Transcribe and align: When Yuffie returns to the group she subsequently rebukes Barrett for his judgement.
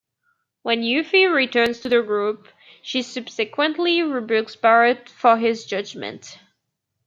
When 0.63 0.81
Yuffie 0.81 1.31
returns 1.31 1.81
to 1.81 1.89
the 1.89 2.01
group 2.01 2.47
she 2.81 3.03
subsequently 3.03 4.01
rebukes 4.01 4.55
Barrett 4.55 5.07
for 5.07 5.37
his 5.37 5.63
judgement. 5.63 6.39